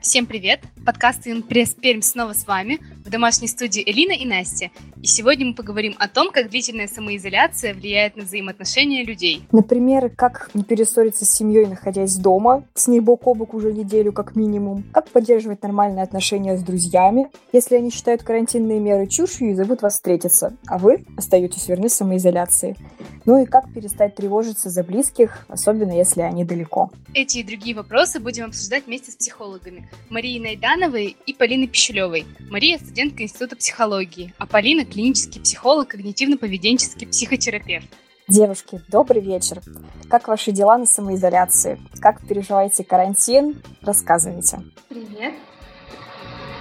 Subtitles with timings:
[0.00, 0.60] Всем привет!
[0.86, 4.70] Подкаст «Инпресс Пермь» снова с вами, в домашней студии Элина и Настя.
[5.00, 9.44] И сегодня мы поговорим о том, как длительная самоизоляция влияет на взаимоотношения людей.
[9.52, 14.12] Например, как не перессориться с семьей, находясь дома, с ней бок о бок уже неделю
[14.12, 19.54] как минимум, как поддерживать нормальные отношения с друзьями, если они считают карантинные меры чушью и
[19.54, 22.76] зовут вас встретиться, а вы остаетесь верны самоизоляции.
[23.24, 26.90] Ну и как перестать тревожиться за близких, особенно если они далеко.
[27.14, 32.24] Эти и другие вопросы будем обсуждать вместе с психологами Марией Найдановой и Полиной Пищелевой.
[32.50, 37.88] Мария– студентка Института психологии, а Полина– клинический психолог, когнитивно-поведенческий психотерапевт.
[38.28, 39.62] Девушки, добрый вечер.
[40.10, 41.80] Как ваши дела на самоизоляции?
[42.00, 43.62] Как переживаете карантин?
[43.82, 44.60] Рассказывайте.
[44.88, 45.34] Привет.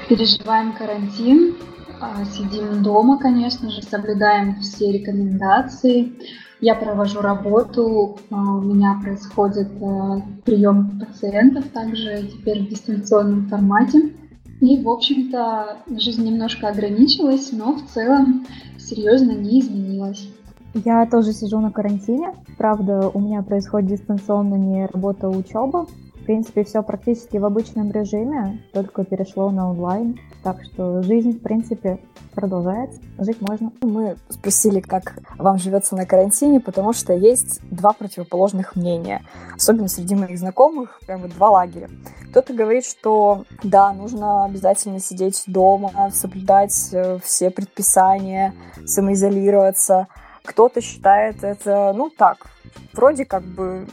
[0.07, 1.57] Переживаем карантин.
[1.99, 6.13] А, сидим дома, конечно же, соблюдаем все рекомендации.
[6.61, 14.13] Я провожу работу, а, у меня происходит а, прием пациентов также теперь в дистанционном формате.
[14.59, 18.45] И, в общем-то, жизнь немножко ограничилась, но в целом
[18.77, 20.27] серьезно не изменилась.
[20.73, 22.33] Я тоже сижу на карантине.
[22.57, 25.87] Правда, у меня происходит дистанционно не работа, а учеба.
[26.27, 30.19] Принципе, все практически в обычном режиме, только перешло на онлайн.
[30.43, 31.99] Так что жизнь, в принципе,
[32.35, 33.71] продолжается, жить можно.
[33.79, 39.21] Мы спросили, как вам живется на карантине, потому что есть два противоположных мнения.
[39.55, 41.89] Особенно среди моих знакомых, прям вот два лагеря.
[42.31, 48.53] Кто-то говорит, что да, нужно обязательно сидеть дома, соблюдать э, все предписания,
[48.85, 50.09] самоизолироваться.
[50.43, 52.47] Кто-то считает это, ну так,
[52.91, 53.87] вроде как бы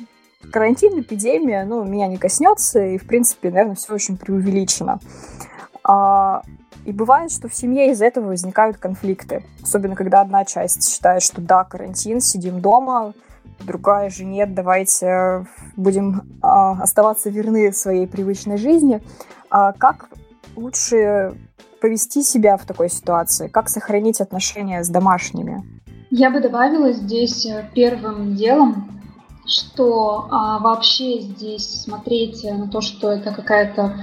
[0.51, 5.01] карантин, эпидемия, ну, меня не коснется, и, в принципе, наверное, все очень преувеличено.
[5.83, 6.43] А,
[6.85, 9.45] и бывает, что в семье из-за этого возникают конфликты.
[9.63, 13.15] Особенно, когда одна часть считает, что да, карантин, сидим дома,
[13.61, 19.03] другая же нет, давайте будем а, оставаться верны своей привычной жизни.
[19.51, 20.09] А как
[20.57, 21.35] лучше
[21.81, 23.49] повести себя в такой ситуации?
[23.49, 25.63] Как сохранить отношения с домашними?
[26.11, 28.94] Я бы добавила здесь э, первым делом,
[29.47, 34.01] что а, вообще здесь смотреть на то, что это какая-то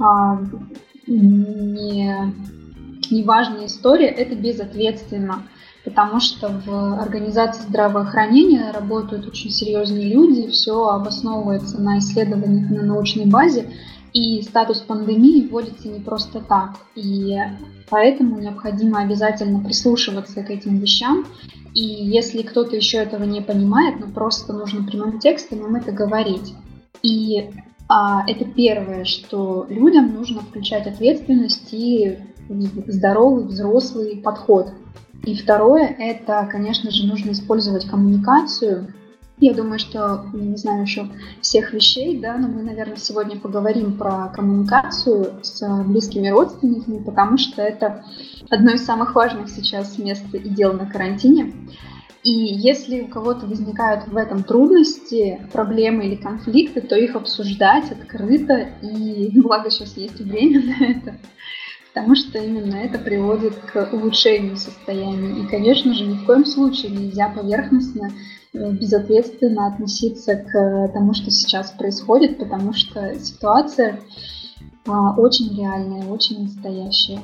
[0.00, 0.38] а,
[1.06, 2.14] не,
[3.10, 5.42] неважная история, это безответственно,
[5.84, 13.26] потому что в организации здравоохранения работают очень серьезные люди, все обосновывается на исследованиях на научной
[13.26, 13.70] базе,
[14.12, 16.76] и статус пандемии вводится не просто так.
[16.94, 17.36] И
[17.90, 21.26] поэтому необходимо обязательно прислушиваться к этим вещам.
[21.74, 26.54] И если кто-то еще этого не понимает, ну просто нужно прямым текстом им это говорить.
[27.02, 27.50] И
[27.88, 32.18] а, это первое, что людям нужно включать ответственность и
[32.86, 34.72] здоровый взрослый подход.
[35.24, 38.94] И второе, это, конечно же, нужно использовать коммуникацию.
[39.40, 41.08] Я думаю, что, не знаю еще
[41.40, 47.62] всех вещей, да, но мы, наверное, сегодня поговорим про коммуникацию с близкими родственниками, потому что
[47.62, 48.04] это
[48.50, 51.52] одно из самых важных сейчас мест и дел на карантине.
[52.24, 58.68] И если у кого-то возникают в этом трудности, проблемы или конфликты, то их обсуждать открыто,
[58.82, 61.14] и благо сейчас есть время на это,
[61.94, 65.40] потому что именно это приводит к улучшению состояния.
[65.40, 68.10] И, конечно же, ни в коем случае нельзя поверхностно,
[68.52, 74.00] безответственно относиться к тому, что сейчас происходит, потому что ситуация
[74.86, 77.20] а, очень реальная, очень настоящая.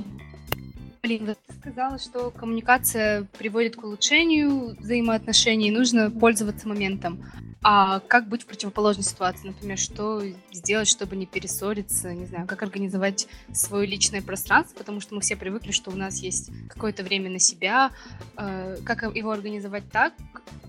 [1.04, 7.22] Вот ты сказала, что коммуникация приводит к улучшению взаимоотношений, нужно пользоваться моментом.
[7.62, 9.48] А как быть в противоположной ситуации?
[9.48, 12.14] Например, что сделать, чтобы не перессориться?
[12.14, 16.20] Не знаю, как организовать свое личное пространство, потому что мы все привыкли, что у нас
[16.20, 17.90] есть какое-то время на себя.
[18.38, 20.14] Э, как его организовать так,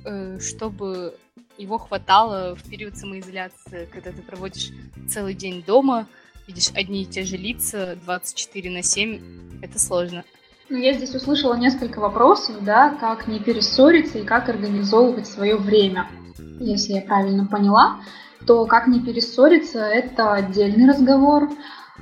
[0.03, 1.17] э, чтобы
[1.57, 4.71] его хватало в период самоизоляции, когда ты проводишь
[5.09, 6.07] целый день дома,
[6.47, 10.23] видишь одни и те же лица 24 на 7, это сложно.
[10.69, 16.09] Я здесь услышала несколько вопросов, да, как не перессориться и как организовывать свое время.
[16.59, 17.97] Если я правильно поняла,
[18.47, 21.49] то как не перессориться, это отдельный разговор.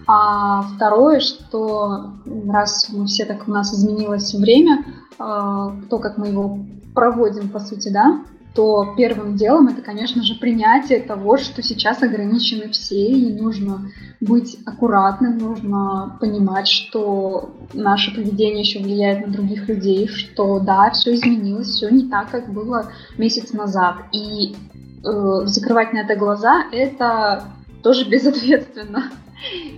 [0.07, 2.13] А второе, что
[2.48, 4.86] раз мы все так у нас изменилось время,
[5.19, 6.60] а, то, как мы его
[6.96, 12.69] проводим, по сути, да, то первым делом это, конечно же, принятие того, что сейчас ограничены
[12.69, 13.89] все, и нужно
[14.21, 21.15] быть аккуратным, нужно понимать, что наше поведение еще влияет на других людей, что да, все
[21.15, 23.95] изменилось, все не так, как было месяц назад.
[24.11, 24.55] И
[25.03, 27.45] э, закрывать на это глаза это
[27.81, 29.11] тоже безответственно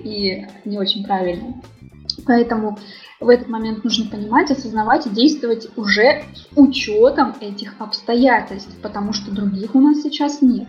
[0.04, 1.56] и не очень правильно.
[2.26, 2.78] Поэтому
[3.20, 9.32] в этот момент нужно понимать, осознавать и действовать уже с учетом этих обстоятельств, потому что
[9.32, 10.68] других у нас сейчас нет.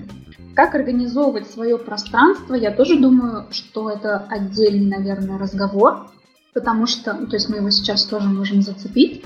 [0.54, 6.10] Как организовывать свое пространство, я тоже думаю, что это отдельный, наверное, разговор,
[6.54, 9.24] потому что, ну, то есть мы его сейчас тоже можем зацепить,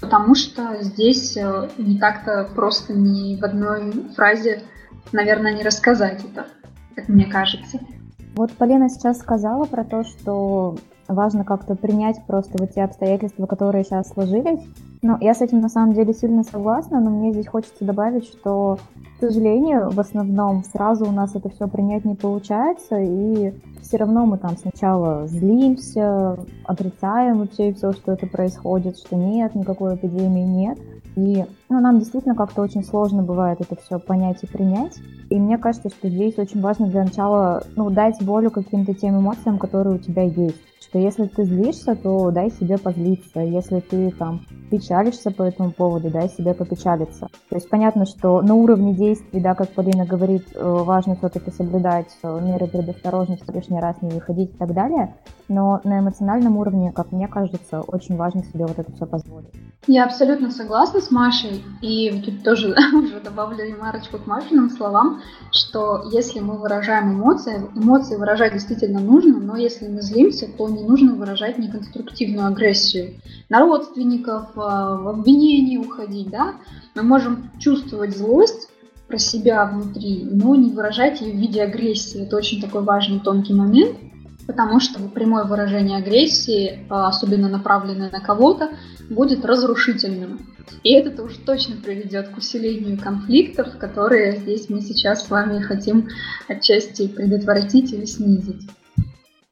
[0.00, 4.62] потому что здесь э, не так-то просто ни в одной фразе,
[5.12, 6.46] наверное, не рассказать это,
[6.94, 7.80] как мне кажется.
[8.34, 10.76] Вот Полина сейчас сказала про то, что
[11.14, 14.60] важно как-то принять просто вот те обстоятельства, которые сейчас сложились.
[15.02, 18.78] Но я с этим на самом деле сильно согласна, но мне здесь хочется добавить, что,
[19.18, 24.26] к сожалению, в основном сразу у нас это все принять не получается, и все равно
[24.26, 30.78] мы там сначала злимся, отрицаем вообще все, что это происходит, что нет, никакой эпидемии нет.
[31.14, 34.96] И ну, нам действительно как-то очень сложно бывает это все понять и принять.
[35.30, 39.58] И мне кажется, что здесь очень важно для начала ну, дать волю каким-то тем эмоциям,
[39.58, 43.40] которые у тебя есть что если ты злишься, то дай себе позлиться.
[43.40, 47.28] Если ты там печалишься по этому поводу, дай себе попечалиться.
[47.48, 52.16] То есть понятно, что на уровне действий, да, как Полина говорит, э, важно все-таки соблюдать
[52.22, 55.16] э, меры предосторожности, лишний раз не выходить и так далее.
[55.48, 59.52] Но на эмоциональном уровне, как мне кажется, очень важно себе вот это все позволить.
[59.86, 65.22] Я абсолютно согласна с Машей, и тут тоже уже добавлю ремарочку к Машиным словам,
[65.52, 70.84] что если мы выражаем эмоции, эмоции выражать действительно нужно, но если мы злимся, то не
[70.84, 76.54] нужно выражать неконструктивную агрессию на родственников, а, в обвинении уходить, да.
[76.94, 78.68] Мы можем чувствовать злость
[79.08, 82.22] про себя внутри, но не выражать ее в виде агрессии.
[82.22, 83.96] Это очень такой важный тонкий момент,
[84.46, 88.70] потому что прямое выражение агрессии, а, особенно направленное на кого-то,
[89.10, 90.54] будет разрушительным.
[90.82, 96.08] И это уж точно приведет к усилению конфликтов, которые здесь мы сейчас с вами хотим
[96.48, 98.68] отчасти предотвратить или снизить.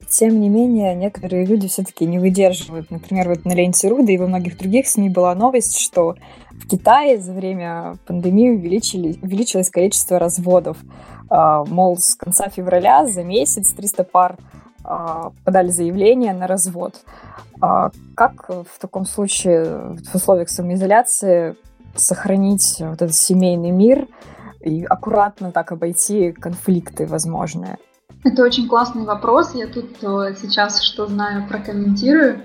[0.09, 2.91] Тем не менее, некоторые люди все-таки не выдерживают.
[2.91, 6.15] Например, вот на ленте Руда и во многих других СМИ была новость, что
[6.53, 10.77] в Китае за время пандемии увеличилось количество разводов.
[11.31, 14.37] А, мол, с конца февраля за месяц 300 пар
[15.45, 16.95] подали заявление на развод.
[17.61, 21.57] А как в таком случае в условиях самоизоляции
[21.97, 24.07] сохранить вот этот семейный мир
[24.61, 27.79] и аккуратно так обойти конфликты возможные?
[28.25, 29.55] Это очень классный вопрос.
[29.55, 32.43] Я тут э, сейчас, что знаю, прокомментирую.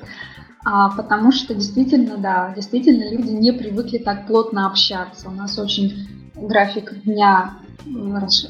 [0.66, 5.30] А, потому что действительно, да, действительно люди не привыкли так плотно общаться.
[5.30, 7.60] У нас очень график дня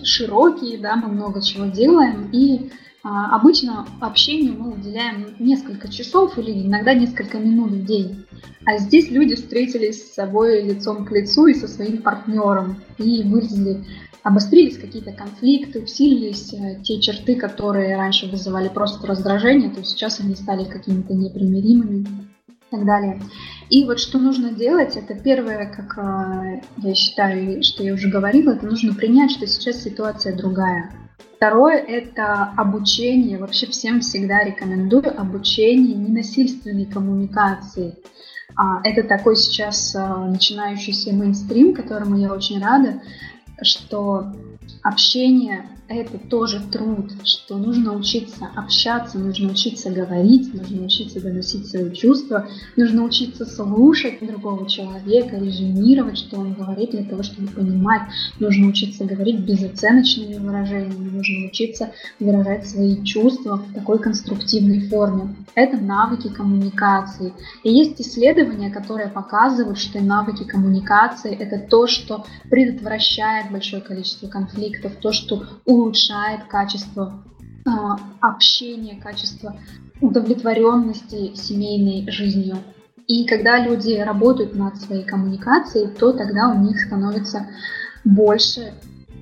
[0.03, 6.68] широкий, да, мы много чего делаем, и а, обычно общению мы уделяем несколько часов или
[6.68, 8.25] иногда несколько минут в день.
[8.66, 13.86] А здесь люди встретились с собой лицом к лицу и со своим партнером и выразили,
[14.24, 20.36] обострились какие-то конфликты, усилились э, те черты, которые раньше вызывали просто раздражение, то сейчас они
[20.36, 22.06] стали какими-то непримиримыми
[22.48, 23.22] и так далее.
[23.69, 28.51] И вот что нужно делать, это первое, как э, я считаю, что я уже говорила,
[28.51, 33.38] это нужно принять, что сейчас ситуация другая Второе– это обучение.
[33.38, 37.95] Вообще всем всегда рекомендую обучение ненасильственной коммуникации.
[38.56, 43.01] А, это такой сейчас а, начинающийся мейнстрим, которому я очень рада,
[43.62, 44.33] что
[44.83, 51.91] общение это тоже труд, что нужно учиться общаться, нужно учиться говорить, нужно учиться доносить свои
[51.91, 58.03] чувства, нужно учиться слушать другого человека, резюмировать, что он говорит для того, чтобы понимать.
[58.39, 65.36] Нужно учиться говорить безоценочными выражениями, нужно учиться выражать свои чувства в такой конструктивной форме.
[65.55, 67.34] Это навыки коммуникации.
[67.63, 74.93] И есть исследования, которые показывают, что навыки коммуникации это то, что предотвращает большое количество конфликтов,
[75.01, 75.46] то, что
[75.79, 77.24] улучшает качество
[77.65, 77.69] э,
[78.21, 79.55] общения, качество
[80.01, 82.57] удовлетворенности семейной жизнью.
[83.07, 87.48] И когда люди работают над своей коммуникацией, то тогда у них становится
[88.05, 88.74] больше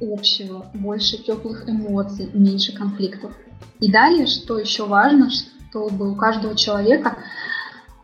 [0.01, 3.31] общего, больше теплых эмоций, меньше конфликтов.
[3.79, 7.17] И далее, что еще важно, чтобы у каждого человека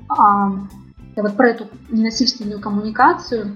[0.07, 0.49] а,
[1.15, 3.55] вот про эту ненасильственную коммуникацию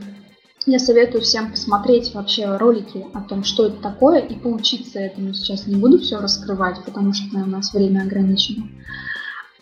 [0.68, 5.34] я советую всем посмотреть вообще ролики о том, что это такое, и поучиться этому.
[5.34, 8.68] Сейчас не буду все раскрывать, потому что у нас время ограничено.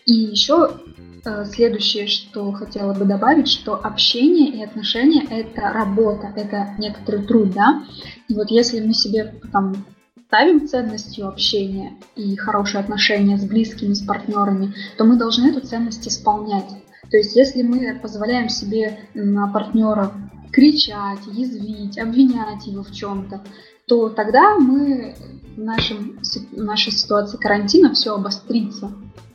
[0.06, 0.72] И еще
[1.24, 7.52] э, следующее, что хотела бы добавить, что общение и отношения– это работа, это некоторый труд,
[7.52, 7.84] да.
[8.28, 9.86] И вот если мы себе там
[10.28, 16.08] ставим ценностью общения и хорошие отношения с близкими, с партнерами, то мы должны эту ценность
[16.08, 16.70] исполнять.
[17.12, 20.12] То есть если мы позволяем себе на партнера
[20.56, 23.44] кричать, язвить, обвинять его в чем-то,
[23.88, 25.14] то тогда мы
[25.58, 26.18] в, нашем,
[26.54, 28.94] в нашей ситуации карантина все обострится.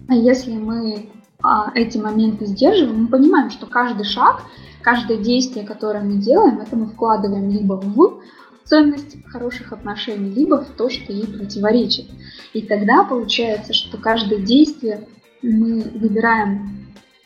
[0.08, 1.10] А если мы
[1.42, 4.44] а, эти моменты сдерживаем, мы понимаем, что каждый шаг,
[4.80, 8.22] каждое действие, которое мы делаем, это мы вкладываем либо в
[8.64, 12.06] ценность хороших отношений, либо в то, что ей противоречит.
[12.54, 15.06] И тогда получается, что каждое действие
[15.42, 16.79] мы выбираем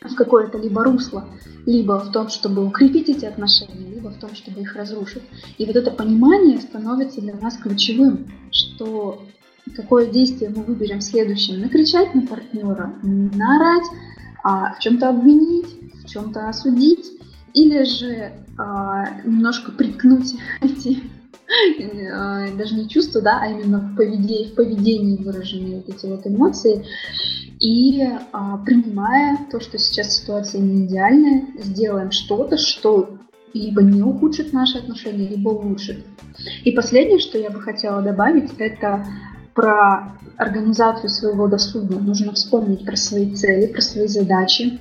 [0.09, 1.25] в какое-то либо русло,
[1.65, 5.23] либо в том, чтобы укрепить эти отношения, либо в том, чтобы их разрушить.
[5.57, 9.21] И вот это понимание становится для нас ключевым, что
[9.75, 11.61] какое действие мы выберем следующим.
[11.61, 13.85] Накричать на партнера, наорать,
[14.43, 15.67] а в чем-то обвинить,
[16.03, 17.11] в чем-то осудить,
[17.53, 21.01] или же а, немножко приткнуть эти
[22.11, 26.27] а, даже не чувства, да, а именно в поведении, в поведении выражены вот эти вот
[26.27, 26.85] эмоции.
[27.59, 33.17] И а, принимая то, что сейчас ситуация не идеальная, сделаем что-то, что
[33.53, 36.03] либо не ухудшит наши отношения, либо улучшит.
[36.65, 39.05] И последнее, что я бы хотела добавить, это
[39.53, 41.95] про организацию своего досуга.
[41.95, 44.79] Нужно вспомнить про свои цели, про свои задачи,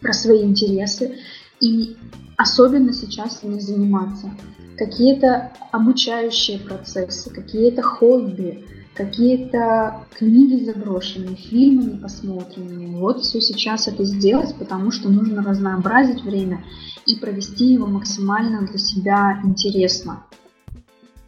[0.00, 1.16] про свои интересы.
[1.60, 1.96] И
[2.36, 4.30] особенно сейчас ими заниматься.
[4.76, 12.96] Какие-то обучающие процессы, какие-то хобби, какие-то книги заброшенные, фильмы не посмотренные.
[12.96, 16.64] Вот все сейчас это сделать, потому что нужно разнообразить время
[17.06, 20.24] и провести его максимально для себя интересно.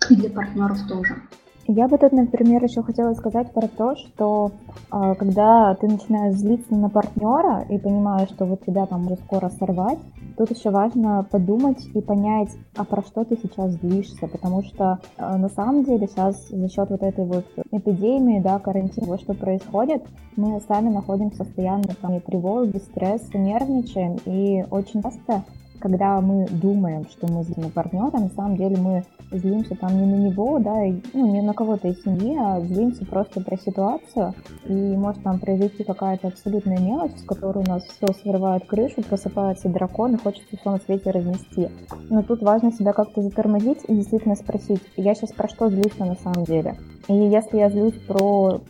[0.08, 1.22] И для партнеров тоже.
[1.68, 4.52] Я бы тут, например, еще хотела сказать про то, что
[4.92, 9.48] э, когда ты начинаешь злиться на партнера и понимаешь, что вот тебя там уже скоро
[9.48, 9.98] сорвать,
[10.36, 15.36] тут еще важно подумать и понять, а про что ты сейчас злишься, потому что э,
[15.36, 20.04] на самом деле сейчас за счет вот этой вот эпидемии, да, карантина, вот что происходит,
[20.36, 25.42] мы сами находимся постоянно там и тревоги, стресса, нервничаем, и очень часто
[25.78, 30.06] когда мы думаем, что мы злим на партнера, на самом деле мы злимся там не
[30.06, 34.34] на него, да, и, ну, не на кого-то из семьи, а злимся просто про ситуацию,
[34.64, 39.68] и может там произойти какая-то абсолютная мелочь, с которой у нас все срывает крышу, просыпается
[39.68, 41.68] дракон, и хочется все на свете разнести.
[42.08, 46.14] Но тут важно себя как-то затормозить и действительно спросить, я сейчас про что злюсь на
[46.14, 46.76] самом деле?
[47.08, 48.60] И если я злюсь про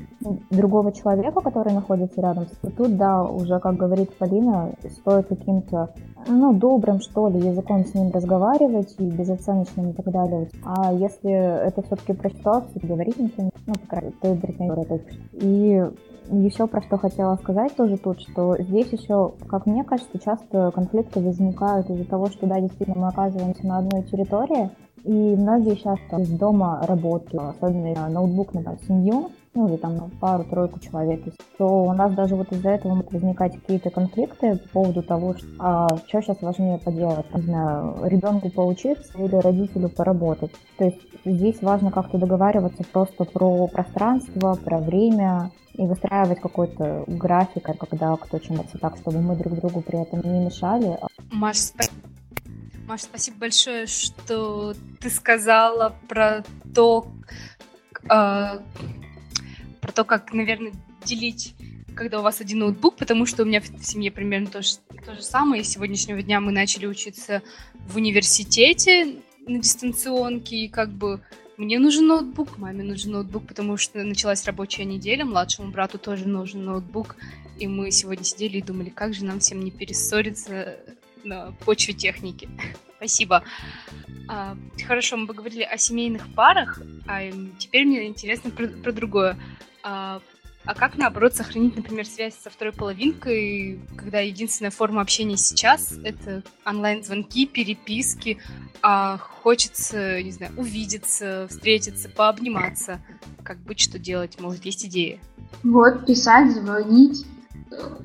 [0.51, 5.95] другого человека, который находится рядом, то тут, да, уже, как говорит Полина, стоит каким-то,
[6.29, 10.49] ну, добрым, что ли, языком с ним разговаривать и безоценочным и так далее.
[10.65, 15.85] А если это все-таки про ситуацию, говорить ничего, ну, по крайней мере, И
[16.31, 21.21] еще про что хотела сказать тоже тут, что здесь еще, как мне кажется, часто конфликты
[21.21, 24.71] возникают из-за того, что, да, действительно мы оказываемся на одной территории,
[25.05, 31.23] и многие сейчас из дома работают, особенно ноутбук на семью, ну или там пару-тройку человек,
[31.59, 35.47] то у нас даже вот из-за этого могут возникать какие-то конфликты по поводу того, что,
[35.59, 40.53] а, что сейчас важнее поделать, не знаю, ребенку поучиться или родителю поработать.
[40.79, 47.65] То есть здесь важно как-то договариваться просто про пространство, про время, и выстраивать какой-то график,
[47.65, 50.99] когда кто чем так, чтобы мы друг другу при этом не мешали.
[51.31, 51.97] Маш, спасибо
[52.87, 57.07] Маш, спасибо большое, что ты сказала про то,
[58.09, 58.59] э,
[59.87, 60.73] про то, как, наверное,
[61.05, 61.55] делить,
[61.95, 65.15] когда у вас один ноутбук, потому что у меня в семье примерно то же, то
[65.15, 65.63] же самое.
[65.63, 67.41] И с сегодняшнего дня мы начали учиться
[67.87, 71.21] в университете на дистанционке, и как бы
[71.57, 76.65] мне нужен ноутбук, маме нужен ноутбук, потому что началась рабочая неделя, младшему брату тоже нужен
[76.65, 77.15] ноутбук,
[77.57, 80.81] и мы сегодня сидели и думали, как же нам всем не перессориться
[81.23, 82.49] на почве техники.
[82.97, 83.45] Спасибо.
[84.29, 89.39] А, хорошо, мы поговорили о семейных парах, а теперь мне интересно про, про другое.
[89.89, 90.21] А,
[90.65, 96.43] а как, наоборот, сохранить, например, связь со второй половинкой, когда единственная форма общения сейчас— это
[96.65, 98.39] онлайн-звонки, переписки,
[98.83, 103.01] а хочется, не знаю, увидеться, встретиться, пообниматься?
[103.45, 104.41] Как быть, что делать?
[104.41, 105.21] Может, есть идеи?
[105.63, 107.25] Вот, писать, звонить,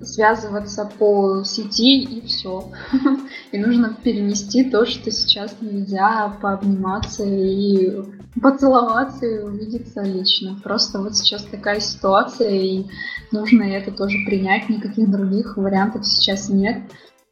[0.02, 2.72] связываться по сети и все.
[3.52, 8.02] И нужно перенести то, что сейчас нельзя пообниматься и
[8.42, 10.58] поцеловаться и увидеться лично.
[10.64, 12.86] Просто вот сейчас такая ситуация, и
[13.32, 16.84] нужно это тоже принять, никаких других вариантов сейчас нет.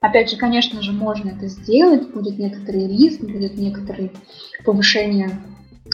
[0.01, 4.11] Опять же, конечно же, можно это сделать, будет некоторый риск, будет некоторое
[4.65, 5.41] повышение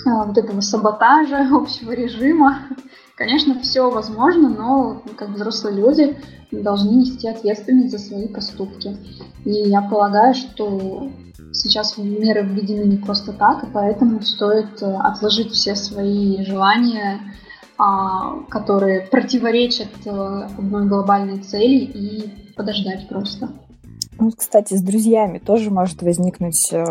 [0.05, 2.67] а, вот этого саботажа общего режима,
[3.15, 6.17] Конечно, все возможно, но как взрослые люди
[6.51, 8.97] должны нести ответственность за свои поступки.
[9.45, 11.09] И я полагаю, что
[11.53, 17.21] сейчас меры введены не просто так, и поэтому стоит э, отложить все свои желания,
[17.77, 23.49] а, которые противоречат э, одной глобальной цели, и подождать просто.
[24.19, 26.85] Ну, кстати, с друзьями тоже может возникнуть э,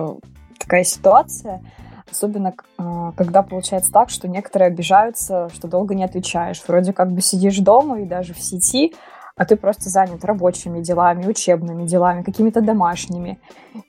[0.58, 1.62] такая ситуация,
[2.10, 6.62] Особенно, а, когда получается так, что некоторые обижаются, что долго не отвечаешь.
[6.66, 8.94] Вроде как бы сидишь дома и даже в сети,
[9.36, 13.40] а ты просто занят рабочими делами, учебными делами, какими-то домашними.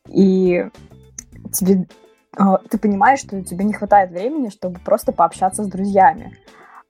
[0.08, 0.66] И
[1.52, 1.86] тебе
[2.38, 6.38] а, ты понимаешь, что тебе не хватает времени, чтобы просто пообщаться с друзьями.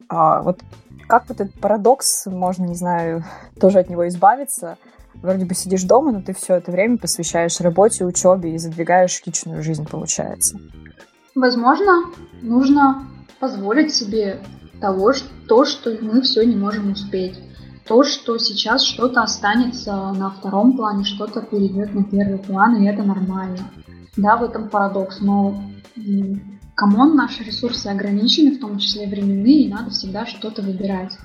[0.10, 0.62] А, вот
[1.08, 3.24] как вот этот парадокс, можно, не знаю,
[3.60, 4.78] тоже от него избавиться?
[5.14, 9.64] Вроде бы сидишь дома, но ты все это время посвящаешь работе, учебе и задвигаешь личную
[9.64, 10.60] жизнь, получается.
[11.36, 12.06] Возможно,
[12.42, 13.08] нужно
[13.42, 14.42] позволить себе
[14.80, 15.12] того,
[15.50, 17.38] то, что мы все не можем успеть.
[17.86, 23.04] То, что сейчас что-то останется на втором плане, что-то перейдет на первый план, и это
[23.04, 23.70] нормально.
[24.16, 25.62] Да, в этом парадокс, но
[26.74, 31.18] come on, наши ресурсы ограничены, в том числе временные, и надо всегда что-то выбирать.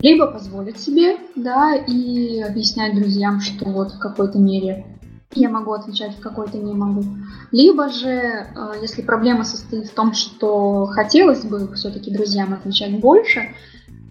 [0.00, 4.95] Либо позволить себе, да, и объяснять друзьям, что вот в какой-то мере
[5.34, 7.04] я могу отвечать, в какой-то не могу.
[7.50, 8.46] Либо же, э,
[8.80, 13.54] если проблема состоит в том, что хотелось бы все-таки друзьям отвечать больше,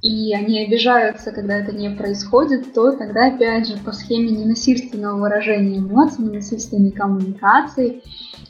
[0.06, 5.80] и они обижаются, когда это не происходит, то тогда опять же по схеме ненасильственного выражения
[5.80, 8.04] эмоций, ненасильственной коммуникации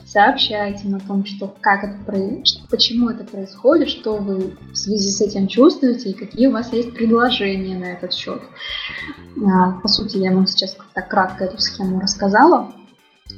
[0.06, 1.98] сообщайте им о том, что как это
[2.70, 6.94] почему это происходит, что вы в связи с этим чувствуете и какие у вас есть
[6.94, 8.42] предложения на этот счет.
[9.42, 12.74] А, по сути, я вам сейчас так кратко эту схему рассказала.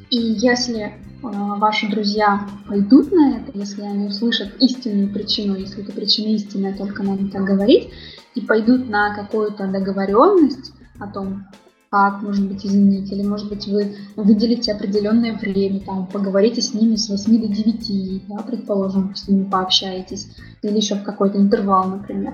[0.09, 6.27] И если ваши друзья пойдут на это, если они услышат истинную причину, если эта причина
[6.29, 7.89] истинная, только надо так говорить,
[8.35, 11.45] и пойдут на какую-то договоренность о том,
[11.89, 16.95] как, может быть, изменить, или, может быть, вы выделите определенное время, там, поговорите с ними
[16.95, 20.27] с 8 до 9, да, предположим, с ними пообщаетесь,
[20.61, 22.33] или еще в какой-то интервал, например.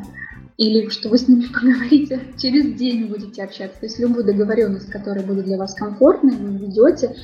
[0.58, 3.80] Или что вы с ними поговорите, через день будете общаться.
[3.80, 7.16] То есть любую договоренность, которая будет для вас комфортной, вы ведете,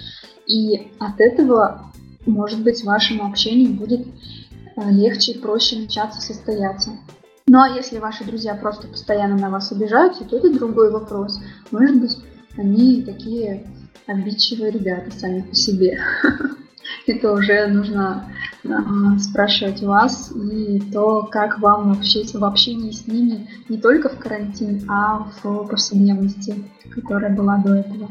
[0.47, 1.91] и от этого,
[2.25, 6.97] может быть, вашему общению будет э, легче и проще начаться состояться.
[7.47, 11.39] Ну а если ваши друзья просто постоянно на вас обижаются, то это другой вопрос.
[11.71, 12.17] Может быть,
[12.57, 13.65] они такие
[14.05, 15.99] обидчивые ребята сами по себе.
[17.07, 18.31] Это уже нужно
[19.19, 24.85] спрашивать вас и то, как вам вообще в общении с ними не только в карантин,
[24.89, 26.55] а в повседневности,
[26.93, 28.09] которая была до этого.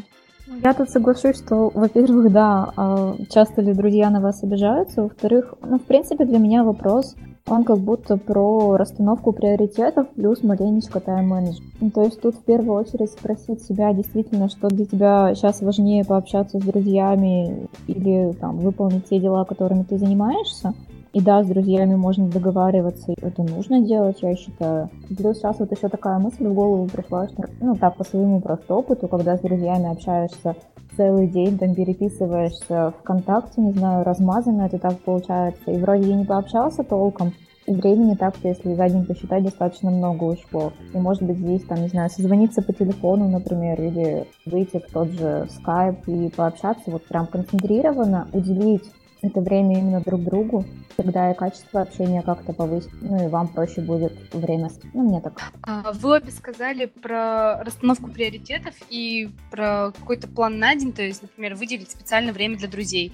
[0.65, 5.79] Я тут соглашусь, что, во-первых, да, а, часто ли друзья на вас обижаются, во-вторых, ну,
[5.79, 7.15] в принципе, для меня вопрос,
[7.47, 11.75] он как будто про расстановку приоритетов плюс маленечко тайм-менеджмент.
[11.81, 16.05] Ну, то есть тут в первую очередь спросить себя действительно, что для тебя сейчас важнее
[16.05, 20.75] пообщаться с друзьями или там выполнить те дела, которыми ты занимаешься,
[21.13, 24.91] и да, с друзьями можно договариваться, это нужно делать, я считаю.
[25.17, 28.75] Плюс сейчас вот еще такая мысль в голову пришла, что, ну так, по своему просто
[28.75, 30.55] опыту, когда с друзьями общаешься
[30.97, 36.25] целый день, там переписываешься ВКонтакте, не знаю, размазанно это так получается, и вроде я не
[36.25, 37.33] пообщался толком,
[37.69, 40.73] и времени так-то, если за день посчитать, достаточно много ушло.
[40.95, 45.09] И может быть здесь, там, не знаю, созвониться по телефону, например, или выйти в тот
[45.09, 48.91] же скайп и пообщаться, вот прям концентрированно, уделить
[49.23, 50.65] это время именно друг другу,
[50.97, 55.53] тогда и качество общения как-то повысит, ну и вам проще будет время, ну мне так.
[55.63, 61.23] А, вы обе сказали про расстановку приоритетов и про какой-то план на день, то есть,
[61.23, 63.13] например, выделить специальное время для друзей.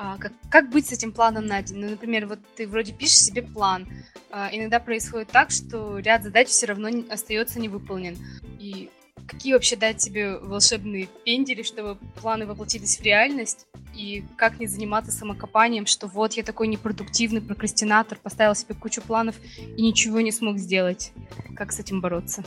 [0.00, 1.78] А как, как быть с этим планом на день?
[1.78, 3.88] Ну, например, вот ты вроде пишешь себе план.
[4.30, 8.16] А, иногда происходит так, что ряд задач все равно остается невыполнен.
[8.60, 8.90] И
[9.28, 13.66] какие вообще дать себе волшебные пендели, чтобы планы воплотились в реальность?
[13.94, 19.36] И как не заниматься самокопанием, что вот я такой непродуктивный прокрастинатор, поставил себе кучу планов
[19.76, 21.12] и ничего не смог сделать.
[21.56, 22.44] Как с этим бороться?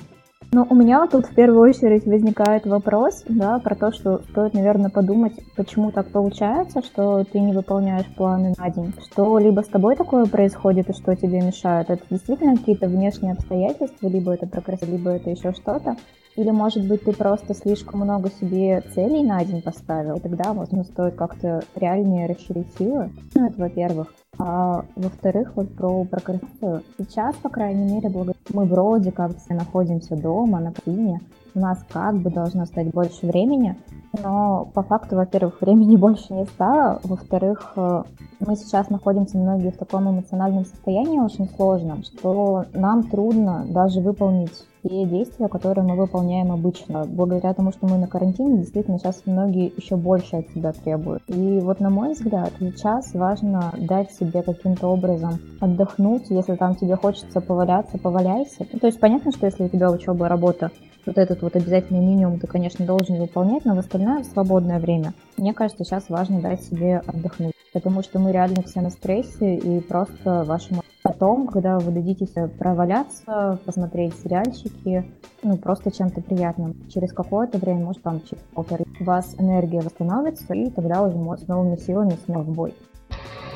[0.53, 4.89] Ну, у меня тут в первую очередь возникает вопрос, да, про то, что стоит, наверное,
[4.89, 8.93] подумать, почему так получается, что ты не выполняешь планы на день.
[9.01, 11.89] Что либо с тобой такое происходит, и что тебе мешает.
[11.89, 15.95] Это действительно какие-то внешние обстоятельства, либо это прокрастинация, либо это еще что-то.
[16.35, 21.15] Или, может быть, ты просто слишком много себе целей на день поставил, тогда, возможно, стоит
[21.15, 23.11] как-то реальнее расширить силы.
[23.35, 24.13] Ну, это во-первых.
[24.39, 26.83] А во-вторых, вот про прокрастинацию.
[26.97, 28.09] Сейчас, по крайней мере,
[28.53, 31.19] мы вроде как все находимся дома, на кухне,
[31.53, 33.75] у нас как бы должно стать больше времени,
[34.23, 38.03] но по факту, во-первых, времени больше не стало, во-вторых, э,
[38.39, 44.65] мы сейчас находимся многие в таком эмоциональном состоянии очень сложном, что нам трудно даже выполнить
[44.83, 47.05] те действия, которые мы выполняем обычно.
[47.05, 51.23] Благодаря тому, что мы на карантине, действительно, сейчас многие еще больше от себя требуют.
[51.27, 56.29] И вот, на мой взгляд, сейчас важно дать себе каким-то образом отдохнуть.
[56.29, 58.65] Если там тебе хочется поваляться, поваляйся.
[58.71, 60.71] Ну, то есть понятно, что если у тебя учеба, работа,
[61.05, 65.13] вот этот вот обязательный минимум ты, конечно, должен выполнять, но в остальное в свободное время,
[65.37, 67.53] мне кажется, сейчас важно дать себе отдохнуть.
[67.73, 73.59] Потому что мы реально все на стрессе, и просто вашему потом, когда вы дадитесь проваляться,
[73.65, 75.11] посмотреть сериальчики,
[75.43, 76.75] ну, просто чем-то приятным.
[76.89, 81.47] Через какое-то время, может, там, через полторы, у вас энергия восстановится, и тогда уже с
[81.47, 82.73] новыми силами снова в бой.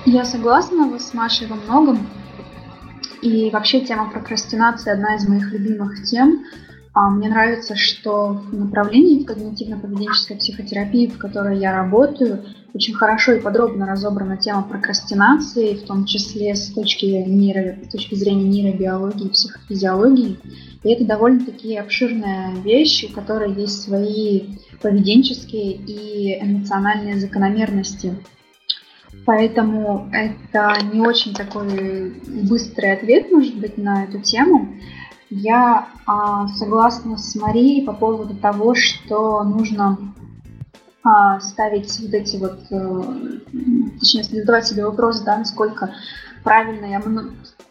[0.05, 2.07] Я согласна с Машей во многом.
[3.21, 6.43] И вообще тема прокрастинации одна из моих любимых тем.
[6.95, 13.41] А, мне нравится, что в направлении когнитивно-поведенческой психотерапии, в которой я работаю, очень хорошо и
[13.41, 19.29] подробно разобрана тема прокрастинации, в том числе с точки, нейро, с точки зрения нейробиологии и
[19.29, 20.39] психофизиологии.
[20.83, 28.15] И это довольно-таки обширная вещь, у которой есть свои поведенческие и эмоциональные закономерности.
[29.25, 34.75] Поэтому это не очень такой быстрый ответ, может быть, на эту тему.
[35.29, 39.97] Я а, согласна с Марией по поводу того, что нужно
[41.03, 45.93] а, ставить вот эти вот, а, точнее, задавать себе вопрос, да, насколько
[46.43, 47.01] правильно я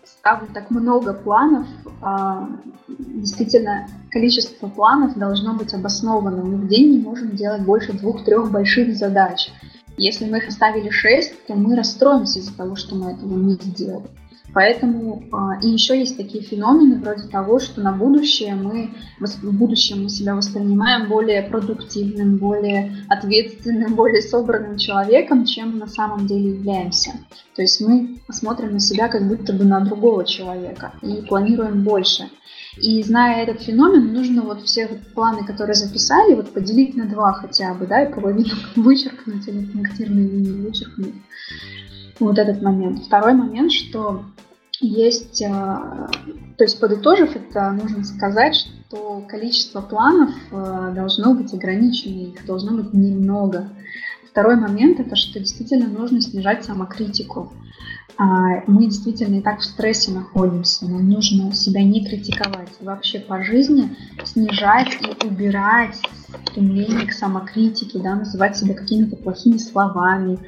[0.04, 1.66] ставлю так много планов.
[2.00, 2.48] А,
[2.88, 6.42] действительно, количество планов должно быть обосновано.
[6.42, 9.50] Мы в день не можем делать больше двух-трех больших задач.
[9.96, 14.08] Если мы их оставили 6, то мы расстроимся из-за того, что мы этого не сделали.
[14.52, 20.04] Поэтому а, и еще есть такие феномены вроде того, что на будущее мы в будущем
[20.04, 27.12] мы себя воспринимаем более продуктивным, более ответственным, более собранным человеком, чем на самом деле являемся.
[27.56, 32.28] То есть мы смотрим на себя как будто бы на другого человека и планируем больше.
[32.76, 37.32] И зная этот феномен, нужно вот все вот планы, которые записали, вот поделить на два
[37.32, 41.14] хотя бы, да, и половину вычеркнуть или пунктирные линии вычеркнуть.
[42.20, 43.04] Вот этот момент.
[43.04, 44.24] Второй момент, что
[44.80, 52.30] есть, э, то есть подытожив это, нужно сказать, что количество планов э, должно быть ограничено,
[52.30, 53.68] их должно быть немного.
[54.30, 57.52] Второй момент это, что действительно нужно снижать самокритику.
[58.16, 62.70] А, мы действительно и так в стрессе находимся, нам нужно себя не критиковать.
[62.80, 65.96] Вообще по жизни снижать и убирать
[66.46, 70.38] стремление к самокритике, да, называть себя какими-то плохими словами,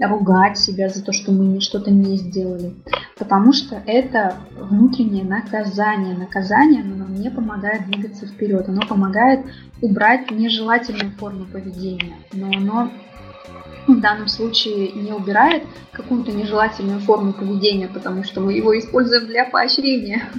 [0.00, 2.74] ругать себя за то, что мы что-то не сделали.
[3.18, 6.16] Потому что это внутреннее наказание.
[6.16, 9.46] Наказание оно нам не помогает двигаться вперед, оно помогает
[9.80, 12.90] убрать нежелательную форму поведения, но оно
[13.86, 19.44] в данном случае не убирает какую-то нежелательную форму поведения, потому что мы его используем для
[19.44, 20.22] поощрения.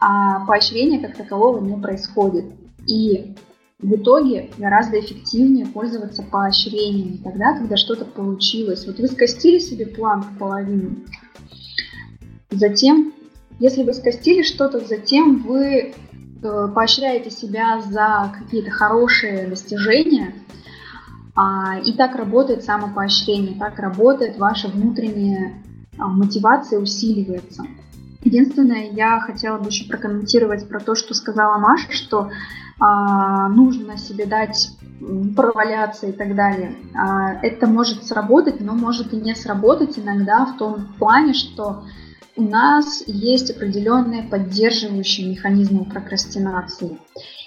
[0.00, 2.44] А поощрение как такового не происходит.
[2.86, 3.34] И
[3.80, 8.86] в итоге гораздо эффективнее пользоваться поощрениями тогда, когда что-то получилось.
[8.86, 10.98] Вот вы скостили себе план в половину,
[12.50, 13.12] затем,
[13.58, 15.92] если вы скостили что-то, затем вы э,
[16.72, 20.32] поощряете себя за какие-то хорошие достижения–
[21.84, 25.62] и так работает самопоощрение, так работает ваша внутренняя
[25.98, 27.64] а, мотивация, усиливается.
[28.22, 32.30] Единственное, я хотела бы еще прокомментировать про то, что сказала Маша, что
[32.80, 34.70] а, нужно себе дать
[35.36, 36.76] проваляться и так далее.
[36.94, 41.84] А, это может сработать, но может и не сработать иногда в том плане, что
[42.38, 46.98] у нас есть определенные поддерживающие механизмы прокрастинации.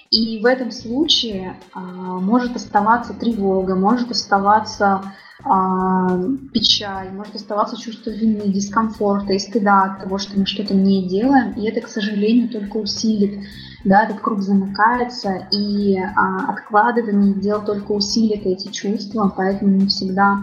[0.09, 5.01] И в этом случае а, может оставаться тревога, может оставаться
[5.45, 6.19] а,
[6.53, 11.53] печаль, может оставаться чувство вины, дискомфорта и стыда от того, что мы что-то не делаем.
[11.53, 13.39] И это, к сожалению, только усилит
[13.83, 20.39] да, этот круг замыкается, и а, откладывание дел только усилит эти чувства, поэтому не всегда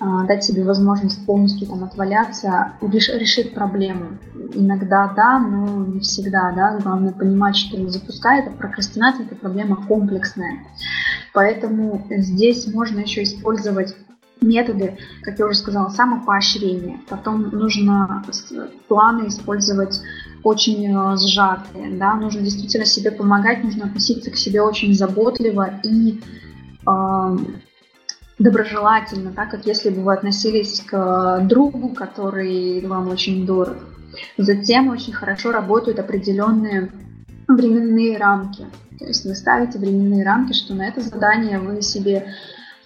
[0.00, 4.18] дать себе возможность полностью там отваляться, реш, решит проблему.
[4.54, 6.78] Иногда да, но не всегда, да.
[6.78, 10.64] Главное понимать, что запускает, а прокрастинация это проблема комплексная.
[11.34, 13.94] Поэтому здесь можно еще использовать
[14.40, 17.00] методы, как я уже сказала, самопоощрение.
[17.08, 18.24] Потом нужно
[18.88, 20.00] планы использовать
[20.42, 26.20] очень э, сжатые, да, нужно действительно себе помогать, нужно относиться к себе очень заботливо и
[26.86, 27.36] э,
[28.40, 33.76] доброжелательно, так как если бы вы относились к другу, который вам очень дорог.
[34.38, 36.90] Затем очень хорошо работают определенные
[37.46, 38.66] временные рамки.
[38.98, 42.34] То есть вы ставите временные рамки, что на это задание вы себе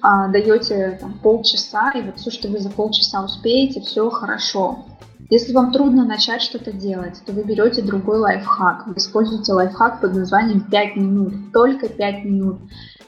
[0.01, 4.85] а, даете там, полчаса, и вот все, что вы за полчаса успеете, все хорошо.
[5.31, 8.87] Если вам трудно начать что-то делать, то вы берете другой лайфхак.
[8.87, 11.53] Вы используете лайфхак под названием 5 минут.
[11.53, 12.61] Только 5 минут.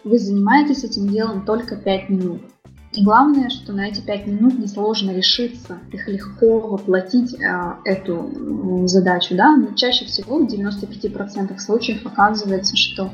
[0.06, 2.42] Вы занимаетесь этим делом только 5 минут.
[2.92, 9.34] И главное, что на эти 5 минут несложно решиться, их легко воплотить э, эту задачу.
[9.34, 9.56] Да?
[9.56, 13.10] Но чаще всего в 95% случаев оказывается, что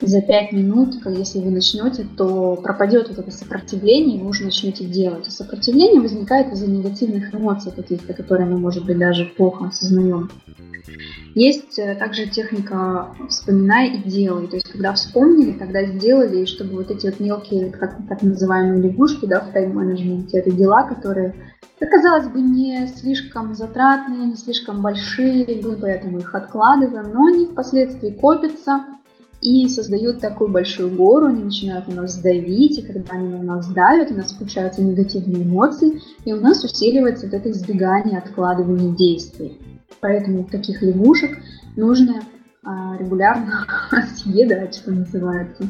[0.00, 4.84] за 5 минут, если вы начнете, то пропадет вот это сопротивление, и вы уже начнете
[4.84, 5.28] делать.
[5.28, 10.28] И сопротивление возникает из-за негативных эмоций каких-то, которые мы, может быть, даже плохо осознаем.
[11.34, 14.46] Есть э, также техника «вспоминай и делай».
[14.48, 18.82] То есть, когда вспомнили, когда сделали, и чтобы вот эти вот мелкие, как так называемые
[18.82, 21.34] лягушки да, в тайм-менеджменте, это дела, которые,
[21.78, 28.10] казалось бы, не слишком затратные, не слишком большие, мы поэтому их откладываем, но они впоследствии
[28.10, 28.84] копятся,
[29.42, 33.66] и создают такую большую гору, они начинают на нас давить, и когда они на нас
[33.68, 39.58] давят, у нас включаются негативные эмоции, и у нас усиливается вот это избегание откладывания действий.
[40.00, 41.38] Поэтому таких лягушек
[41.76, 42.22] нужно
[42.64, 43.66] а, регулярно
[44.16, 45.64] съедать, что называется.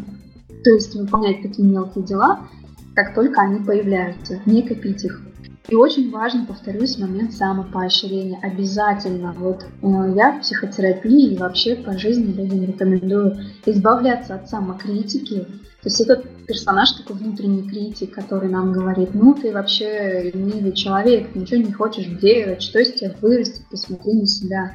[0.65, 2.47] То есть выполнять такие мелкие дела,
[2.95, 5.21] как только они появляются, не копить их.
[5.69, 8.39] И очень важно, повторюсь, момент самопоощрения.
[8.43, 9.33] Обязательно.
[9.33, 15.47] Вот э, я в психотерапии и вообще по жизни людям рекомендую избавляться от самокритики.
[15.83, 21.35] То есть этот персонаж такой внутренний критик, который нам говорит, ну ты вообще ленивый человек,
[21.35, 24.73] ничего не хочешь делать, что из тебя вырастет, посмотри на себя.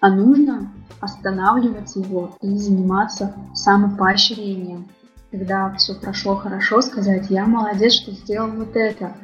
[0.00, 4.88] А нужно останавливать его и заниматься самопоощрением.
[5.30, 9.14] Когда все прошло хорошо, сказать, я молодец, что сделал вот это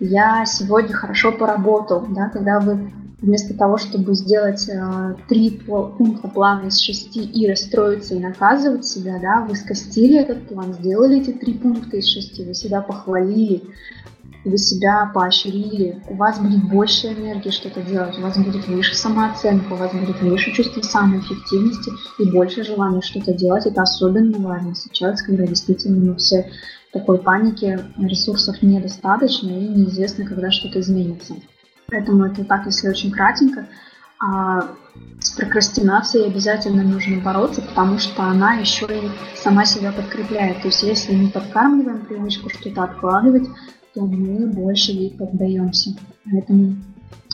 [0.00, 6.68] я сегодня хорошо поработал, да, когда вы вместо того, чтобы сделать э, три пункта плана
[6.68, 11.54] из шести и расстроиться и наказывать себя, да, вы скостили этот план, сделали эти три
[11.54, 13.64] пункта из шести, вы себя похвалили,
[14.44, 19.72] вы себя поощрили, у вас будет больше энергии что-то делать, у вас будет выше самооценка,
[19.72, 23.66] у вас будет выше чувство самоэффективности и больше желания что-то делать.
[23.66, 26.48] Это особенно важно сейчас, когда действительно мы все
[26.92, 31.34] такой паники, ресурсов недостаточно и неизвестно, когда что-то изменится.
[31.88, 33.66] Поэтому это так, если очень кратенько.
[34.20, 34.74] А
[35.20, 40.62] с прокрастинацией обязательно нужно бороться, потому что она еще и сама себя подкрепляет.
[40.62, 43.48] То есть если мы подкармливаем привычку что-то откладывать,
[43.94, 45.90] то мы больше ей поддаемся.
[46.24, 46.76] Поэтому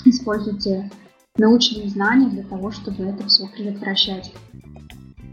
[0.05, 0.91] используйте
[1.37, 4.33] научные знания для того, чтобы это все предотвращать.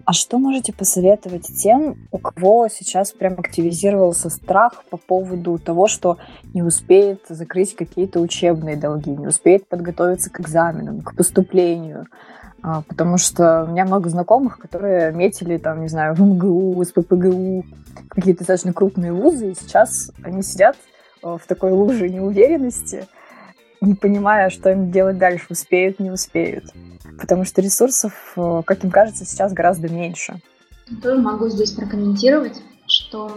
[0.06, 6.18] А что можете посоветовать тем, у кого сейчас прям активизировался страх по поводу того, что
[6.54, 12.08] не успеет закрыть какие-то учебные долги, не успеет подготовиться к экзаменам, к поступлению?
[12.64, 17.66] А, потому что у меня много знакомых, которые метили, там, не знаю, в МГУ, СППГУ,
[18.10, 20.78] какие-то достаточно крупные вузы, и сейчас они сидят
[21.24, 23.08] э, в такой луже неуверенности,
[23.82, 26.65] не понимая, что им делать дальше, успеют, не успеют
[27.22, 30.41] потому что ресурсов, э, как им кажется, сейчас гораздо меньше.
[31.02, 33.32] Тоже могу здесь прокомментировать, что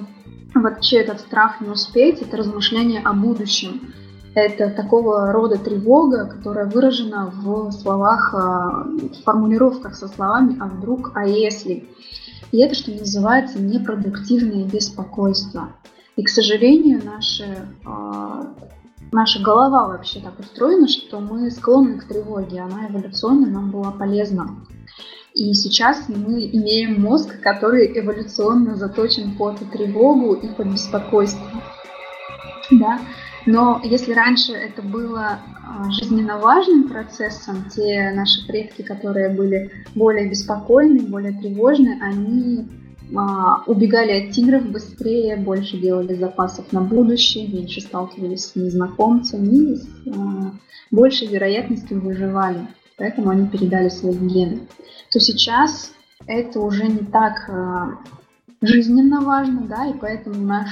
[0.55, 3.93] вообще этот страх не успеть, это размышление о будущем.
[4.35, 11.13] Это такого рода тревога, которая выражена в словах, э, в формулировках со словами «а вдруг»,
[11.15, 11.89] «а если».
[12.51, 15.69] И это, что называется, непродуктивное беспокойство.
[16.17, 18.43] И, к сожалению, наши э,
[19.15, 24.49] наша голова вообще так устроена, что мы склонны к тревоге, она эволюционно нам была полезна.
[25.33, 31.47] И сейчас мы имеем мозг, который эволюционно заточен под тревогу и под беспокойство.
[32.71, 33.01] Да?
[33.47, 40.29] Но если раньше это было а, жизненно важным процессом, те наши предки, которые были более
[40.29, 42.67] беспокойны, более тревожны, они
[43.17, 49.77] а, убегали от тигров быстрее, больше делали запасов на будущее, меньше сталкивались с незнакомцами и
[49.77, 50.53] с а,
[50.91, 52.67] большей вероятностью выживали.
[52.97, 54.69] Поэтому они передали свои гены.
[55.13, 55.93] То сейчас
[56.27, 57.99] это уже не так а,
[58.61, 60.69] жизненно важно, да, и поэтому наш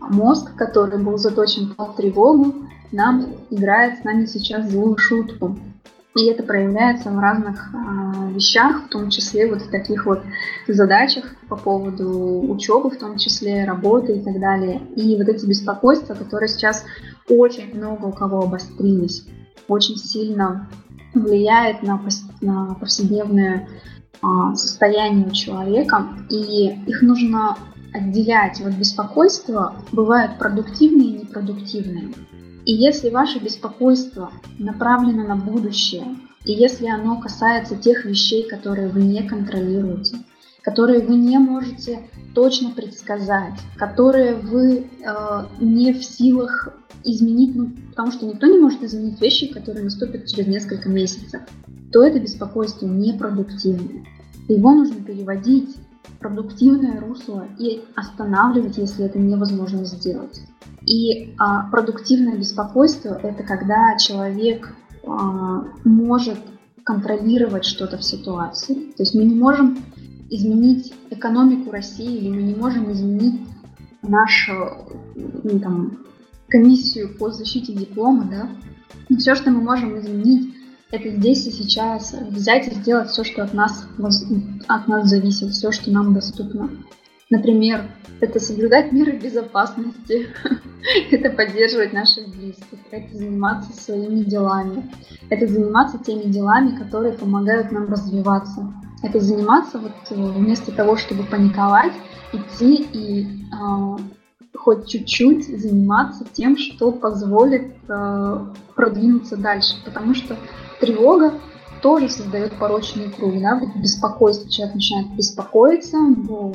[0.00, 5.56] мозг, который был заточен под тревогу, нам играет с нами сейчас злую шутку.
[6.16, 10.22] И это проявляется в разных э, вещах, в том числе вот в таких вот
[10.66, 14.82] задачах по поводу учебы, в том числе работы и так далее.
[14.96, 16.84] И вот эти беспокойства, которые сейчас
[17.28, 19.24] очень много у кого обострились,
[19.68, 20.68] очень сильно
[21.14, 22.02] влияет на,
[22.40, 23.68] на повседневное
[24.20, 27.56] э, состояние человека, и их нужно
[27.92, 28.60] отделять.
[28.60, 32.08] Вот беспокойства бывают продуктивные и непродуктивные.
[32.64, 36.04] И если ваше беспокойство направлено на будущее,
[36.44, 40.18] и если оно касается тех вещей, которые вы не контролируете,
[40.62, 42.00] которые вы не можете
[42.34, 46.68] точно предсказать, которые вы э, не в силах
[47.04, 51.42] изменить, ну, потому что никто не может изменить вещи, которые наступят через несколько месяцев,
[51.92, 54.04] то это беспокойство непродуктивное.
[54.48, 55.76] Его нужно переводить
[56.18, 60.40] продуктивное русло и останавливать, если это невозможно сделать.
[60.86, 64.74] И а, продуктивное беспокойство– это когда человек
[65.06, 66.38] а, может
[66.84, 68.92] контролировать что-то в ситуации.
[68.96, 69.78] То есть мы не можем
[70.30, 73.42] изменить экономику России или мы не можем изменить
[74.02, 75.98] нашу ну, там,
[76.48, 78.48] комиссию по защите диплома, да.
[79.08, 80.54] Но все, что мы можем изменить,
[80.90, 83.86] это здесь и сейчас взять и сделать все, что от нас,
[84.66, 86.70] от нас зависит, все, что нам доступно.
[87.30, 87.88] Например,
[88.20, 90.26] это соблюдать меры безопасности,
[91.12, 94.90] это поддерживать наших близких, это заниматься своими делами,
[95.28, 98.72] это заниматься теми делами, которые помогают нам развиваться.
[99.02, 101.92] Это заниматься вот э, вместо того, чтобы паниковать,
[102.32, 103.96] идти и э,
[104.54, 109.76] хоть чуть-чуть заниматься тем, что позволит э, продвинуться дальше.
[109.84, 110.36] Потому что
[110.80, 111.34] тревога
[111.82, 113.40] тоже создает порочный круг.
[113.40, 113.60] Да?
[113.76, 114.50] Беспокойство.
[114.50, 115.98] Человек начинает беспокоиться,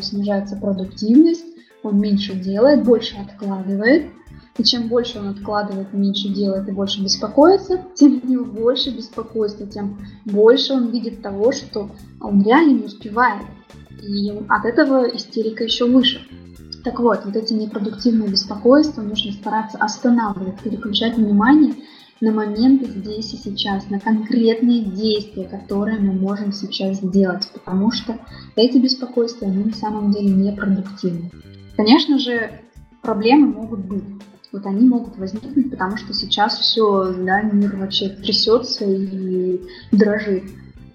[0.02, 1.46] снижается продуктивность,
[1.84, 4.12] он меньше делает, больше откладывает.
[4.58, 9.68] И чем больше он откладывает, меньше делает и больше беспокоится, тем у него больше беспокойства,
[9.68, 11.90] тем больше он видит того, что
[12.22, 13.44] он реально не успевает.
[14.02, 16.22] И от этого истерика еще выше.
[16.86, 21.74] Так вот, вот эти непродуктивные беспокойства нужно стараться останавливать, переключать внимание
[22.22, 28.18] на моменты здесь и сейчас, на конкретные действия, которые мы можем сейчас сделать, потому что
[28.56, 31.32] эти беспокойства, они на самом деле непродуктивны.
[31.76, 32.52] Конечно же,
[33.02, 34.04] проблемы могут быть.
[34.52, 39.60] Вот они могут возникнуть, потому что сейчас все, да, мир вообще трясется и
[39.92, 40.44] дрожит.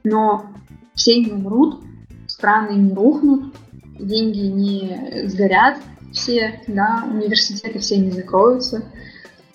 [0.02, 0.46] Но
[0.94, 1.80] все не умрут,
[2.26, 3.54] страны не рухнут,
[3.98, 5.76] деньги не сгорят
[6.12, 8.84] все, да, университеты все не закроются.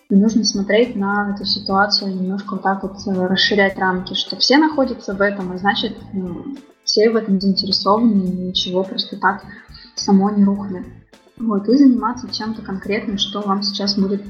[0.10, 5.16] Нужно смотреть на эту ситуацию немножко вот так вот э, расширять рамки, что все находятся
[5.16, 6.46] в этом, а значит, ну,
[6.84, 9.44] все в этом заинтересованы, и ничего просто так
[9.96, 10.86] само не рухнет.
[11.38, 14.22] Вот, и заниматься чем-то конкретным, что вам сейчас будет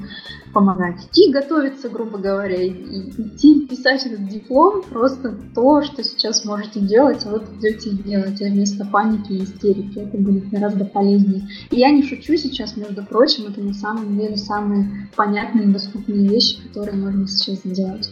[0.52, 1.06] помогать.
[1.06, 7.24] Идти готовиться, грубо говоря, и идти писать этот диплом, просто то, что сейчас можете делать,
[7.24, 10.00] а вот идете делать, а вместо паники и истерики.
[10.00, 11.48] Это будет гораздо полезнее.
[11.70, 16.28] И я не шучу сейчас, между прочим, это на самом деле самые понятные и доступные
[16.28, 18.10] вещи, которые можно сейчас сделать.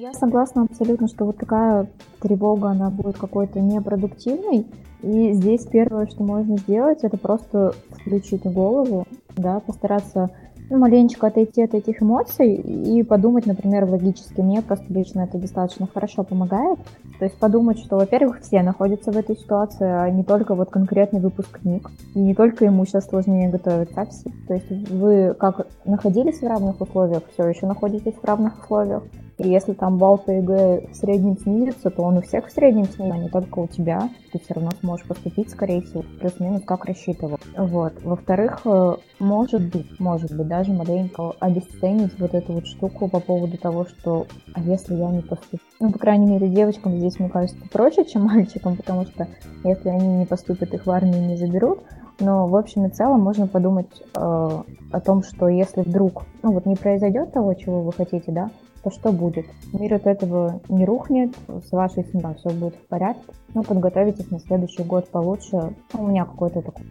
[0.00, 1.86] Я согласна абсолютно, что вот такая
[2.22, 4.66] тревога, она будет какой-то непродуктивной,
[5.02, 10.30] и здесь первое, что можно сделать, это просто включить голову, да, постараться
[10.70, 14.40] ну, маленечко отойти от этих эмоций и подумать, например, логически.
[14.40, 16.78] Мне просто лично это достаточно хорошо помогает.
[17.18, 21.20] То есть подумать, что, во-первых, все находятся в этой ситуации, а не только вот конкретный
[21.20, 21.90] выпускник.
[22.14, 24.30] И не только ему сейчас сложнее готовиться, все.
[24.48, 29.02] То есть вы как находились в равных условиях, все еще находитесь в равных условиях.
[29.40, 32.84] И если там балл по ЕГЭ в среднем снизится, то он у всех в среднем
[32.84, 34.10] снизится, а не только у тебя.
[34.32, 37.38] Ты все равно сможешь поступить, скорее всего, плюс-минус как рассчитывал.
[37.56, 37.94] Вот.
[38.02, 43.56] Во-вторых, э, может быть, может быть, даже маленько обесценить вот эту вот штуку по поводу
[43.56, 45.60] того, что а если я не поступлю?
[45.80, 49.26] Ну, по крайней мере, девочкам здесь, мне кажется, проще, чем мальчикам, потому что
[49.64, 51.80] если они не поступят, их в армию не заберут.
[52.18, 56.66] Но в общем и целом можно подумать э, о том, что если вдруг, ну вот
[56.66, 58.50] не произойдет того, чего вы хотите, да,
[58.82, 59.46] то что будет?
[59.72, 63.32] Мир от этого не рухнет, с вашей семьей все будет в порядке.
[63.54, 65.74] Ну, подготовитесь на следующий год получше.
[65.92, 66.86] У меня какой-то такой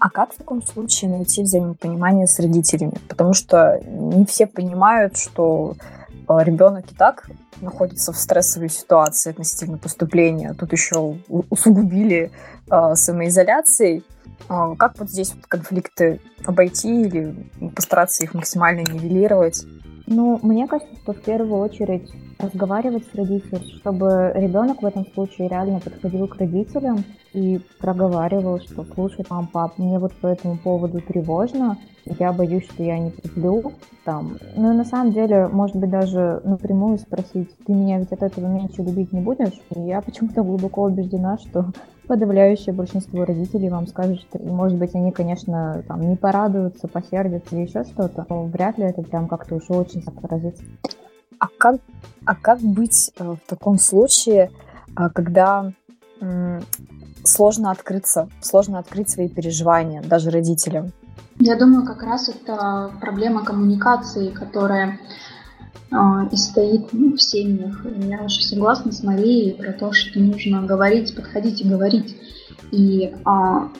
[0.00, 2.94] а как в таком случае найти взаимопонимание с родителями?
[3.08, 5.74] Потому что не все понимают, что
[6.28, 7.28] а, ребенок и так
[7.60, 10.54] находится в стрессовой ситуации относительно поступления.
[10.54, 12.30] Тут еще усугубили
[12.70, 14.04] э, самоизоляцией.
[14.48, 19.64] Э, как вот здесь вот конфликты обойти или постараться их максимально нивелировать?
[20.10, 25.48] Ну, мне кажется, что в первую очередь разговаривать с родителями, чтобы ребенок в этом случае
[25.48, 31.02] реально подходил к родителям и проговаривал, что слушай, мам, пап, мне вот по этому поводу
[31.02, 31.76] тревожно,
[32.18, 33.72] я боюсь, что я не люблю,
[34.04, 34.38] там.
[34.56, 38.46] Ну и на самом деле, может быть, даже напрямую спросить, ты меня ведь от этого
[38.46, 39.60] меньше любить не будешь?
[39.74, 41.66] И я почему-то глубоко убеждена, что
[42.08, 47.66] подавляющее большинство родителей вам скажут, что, может быть, они, конечно, там не порадуются, посердятся или
[47.66, 50.64] еще что-то, но вряд ли это прям как-то уж очень отразится.
[51.38, 51.76] А как,
[52.24, 54.50] а как быть э, в таком случае,
[54.96, 55.72] э, когда
[57.22, 60.92] сложно открыться, сложно открыть свои переживания даже родителям?
[61.38, 64.98] Я думаю, как раз это проблема коммуникации, которая
[65.90, 67.84] и стоит ну, в семьях.
[67.84, 72.16] Я очень согласна с Марией про то, что нужно говорить, подходить и говорить.
[72.70, 73.70] И а,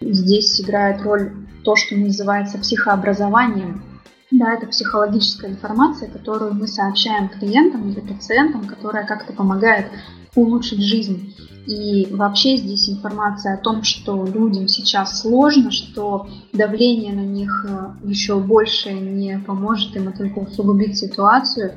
[0.00, 1.32] здесь играет роль
[1.64, 3.84] то, что называется психообразованием.
[4.32, 9.86] Да, это психологическая информация, которую мы сообщаем клиентам или пациентам, которая как-то помогает
[10.34, 11.34] улучшить жизнь.
[11.66, 18.08] И вообще здесь информация о том, что людям сейчас сложно, что давление на них э,
[18.08, 21.74] еще больше не поможет им, а только усугубит ситуацию,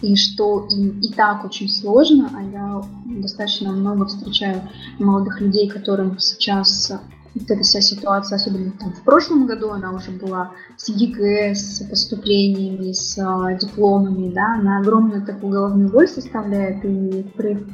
[0.00, 2.82] и что им и так очень сложно, а я
[3.20, 4.68] достаточно много встречаю
[4.98, 6.92] молодых людей, которым сейчас
[7.34, 11.84] вот эта вся ситуация, особенно там в прошлом году, она уже была с ЕГЭ, с
[11.88, 17.66] поступлениями, с а, дипломами, да, она огромную такую головную боль составляет и при,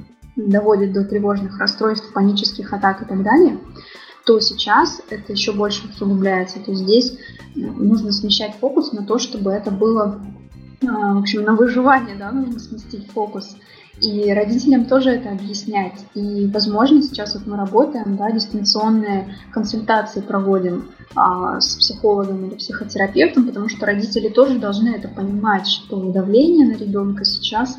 [0.49, 3.59] доводит до тревожных расстройств, панических атак и так далее,
[4.26, 6.61] то сейчас это еще больше усугубляется.
[6.61, 7.18] То есть здесь
[7.55, 10.20] нужно смещать фокус на то, чтобы это было,
[10.86, 13.57] а, в общем, на выживание, да, нужно сместить фокус.
[14.01, 16.05] И родителям тоже это объяснять.
[16.14, 23.47] И, возможно, сейчас вот мы работаем, да, дистанционные консультации проводим а, с психологом или психотерапевтом,
[23.47, 27.78] потому что родители тоже должны это понимать, что давление на ребенка сейчас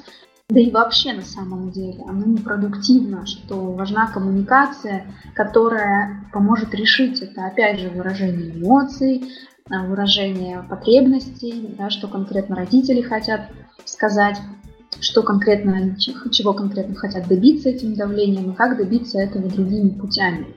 [0.51, 7.45] да и вообще на самом деле оно непродуктивно, что важна коммуникация, которая поможет решить это.
[7.45, 9.23] Опять же, выражение эмоций,
[9.69, 13.49] а, выражение потребностей, да, что конкретно родители хотят
[13.85, 14.37] сказать
[14.99, 20.53] что конкретно, чего конкретно хотят добиться этим давлением и как добиться этого другими путями.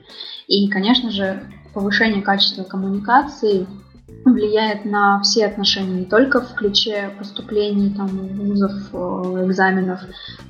[0.47, 1.41] И, конечно же,
[1.73, 3.65] повышение качества коммуникации
[4.25, 10.01] влияет на все отношения, не только в ключе поступлений, там, вузов, э, экзаменов,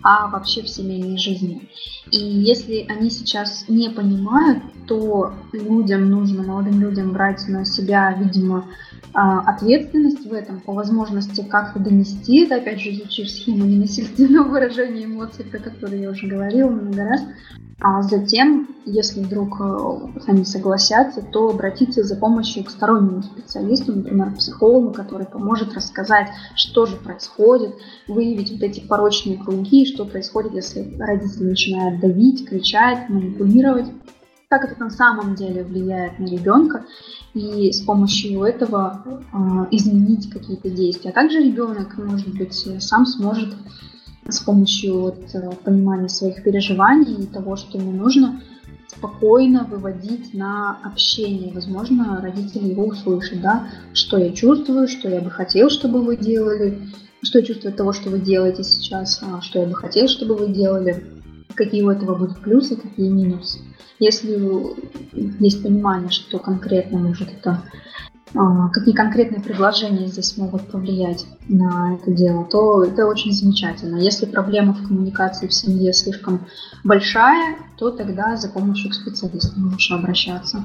[0.01, 1.69] а вообще в семейной жизни.
[2.09, 8.65] И если они сейчас не понимают, то людям нужно, молодым людям брать на себя, видимо,
[9.15, 12.43] ответственность в этом, по возможности как-то донести.
[12.43, 17.21] Это, опять же, изучив схему ненасильственного выражения эмоций, про которые я уже говорила много раз,
[17.79, 24.33] а затем, если вдруг э, они согласятся, то обратиться за помощью к стороннему специалисту, например,
[24.33, 27.75] психологу, который поможет рассказать, что же происходит,
[28.07, 33.87] выявить вот эти порочные круги, что происходит, если родители начинают давить, кричать, манипулировать
[34.59, 36.85] как это на самом деле влияет на ребенка,
[37.33, 39.37] и с помощью этого э,
[39.71, 41.11] изменить какие-то действия.
[41.11, 43.53] А также ребенок, может быть, сам сможет
[44.27, 48.41] с помощью вот, э, понимания своих переживаний и того, что ему нужно,
[48.87, 51.53] спокойно выводить на общение.
[51.53, 56.89] Возможно, родители его услышат, да, что я чувствую, что я бы хотел, чтобы вы делали,
[57.21, 60.35] что я чувствую от того, что вы делаете сейчас, а что я бы хотел, чтобы
[60.35, 61.14] вы делали,
[61.55, 63.59] какие у этого будут плюсы, какие минусы.
[63.99, 64.37] Если
[65.39, 67.63] есть понимание, что конкретно может это,
[68.33, 73.95] а, какие конкретные предложения здесь могут повлиять на это дело, то это очень замечательно.
[73.97, 76.45] Если проблема в коммуникации в семье слишком
[76.83, 80.63] большая, то тогда за помощью к специалистам лучше обращаться.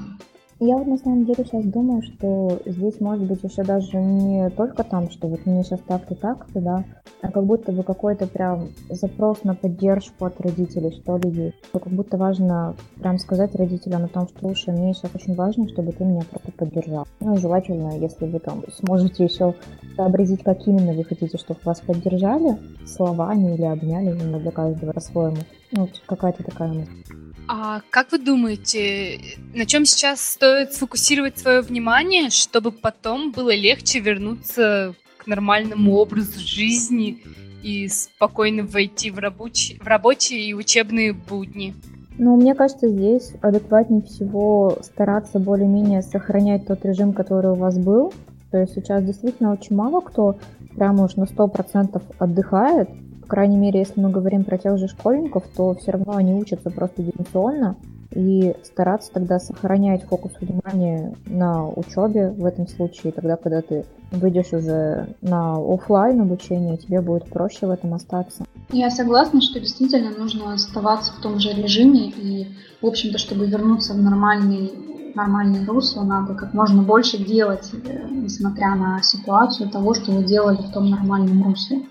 [0.63, 4.85] Я вот на самом деле сейчас думаю, что здесь может быть еще даже не только
[4.85, 6.85] там, что вот мне сейчас так-то так-то, да,
[7.23, 11.57] а как будто бы какой-то прям запрос на поддержку от родителей, что ли, есть.
[11.73, 15.93] Как будто важно прям сказать родителям о том, что, слушай, мне сейчас очень важно, чтобы
[15.93, 17.07] ты меня просто поддержал.
[17.21, 19.55] Ну, желательно, если вы там сможете еще
[19.97, 25.39] сообразить, как именно вы хотите, чтобы вас поддержали, словами или обняли, именно для каждого по-своему.
[25.73, 27.30] Ну, какая-то такая мысль.
[27.53, 29.19] А как вы думаете,
[29.53, 36.39] на чем сейчас стоит сфокусировать свое внимание, чтобы потом было легче вернуться к нормальному образу
[36.39, 37.25] жизни
[37.65, 41.75] и спокойно войти в, рабочие, в рабочие и учебные будни?
[42.19, 48.15] Ну, мне кажется, здесь адекватнее всего стараться более-менее сохранять тот режим, который у вас был.
[48.53, 50.39] То есть сейчас действительно очень мало кто
[50.77, 52.91] прямо уж на 100% отдыхает,
[53.31, 57.03] крайней мере, если мы говорим про тех же школьников, то все равно они учатся просто
[57.03, 57.77] дистанционно,
[58.13, 64.53] и стараться тогда сохранять фокус внимания на учебе в этом случае, тогда, когда ты выйдешь
[64.53, 68.45] уже на офлайн обучение, тебе будет проще в этом остаться.
[68.73, 72.49] Я согласна, что действительно нужно оставаться в том же режиме, и,
[72.83, 74.73] в общем-то, чтобы вернуться в нормальный
[75.15, 80.59] нормальное русло, надо как можно больше делать, э, несмотря на ситуацию того, что вы делали
[80.59, 81.83] в том нормальном русле.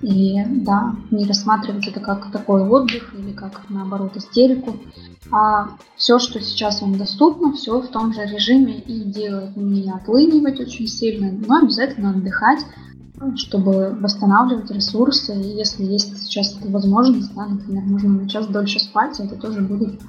[0.00, 4.76] И да, не рассматривать это как такой отдых или как наоборот истерику,
[5.32, 10.60] а все, что сейчас вам доступно, все в том же режиме и делать, не отлынивать
[10.60, 12.60] очень сильно, но обязательно отдыхать,
[13.34, 15.34] чтобы восстанавливать ресурсы.
[15.34, 19.62] И если есть сейчас эта возможность, да, например, можно на час дольше спать, это тоже
[19.62, 20.00] будет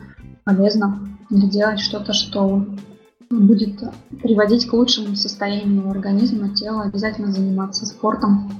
[0.43, 0.99] полезно.
[1.31, 2.65] Или делать что-то, что
[3.31, 3.79] будет
[4.21, 8.51] приводить к лучшему состоянию организма, тела, обязательно заниматься спортом,